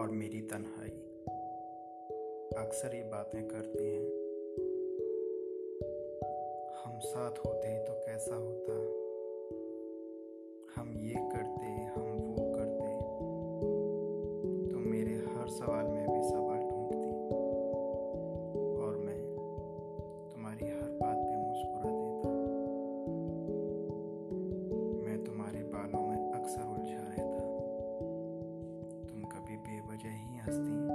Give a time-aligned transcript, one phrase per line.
[0.00, 0.88] और मेरी तन्हाई।
[2.64, 4.06] अक्सर ये बातें करते हैं।
[6.84, 8.72] हम साथ होते तो कैसा होता?
[10.76, 12.98] हम ये करते, हम वो करते।
[14.72, 15.86] तो मेरे हर सवाल
[30.50, 30.89] everlasting.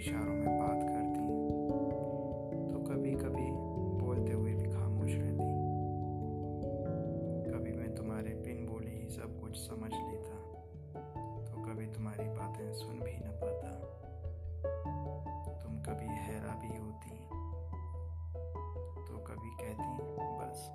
[0.00, 1.24] इशारों में बात करती
[2.72, 3.50] तो कभी कभी
[4.04, 5.48] बोलते हुए भी खामोश रहती
[7.52, 10.38] कभी मैं तुम्हारे बिन बोले ही सब कुछ समझ लेता।
[11.44, 13.72] तो कभी तुम्हारी बातें सुन भी न पाता।
[15.62, 17.10] तुम कभी हैरा भी होती
[19.06, 19.98] तो कभी कहती
[20.38, 20.70] बस।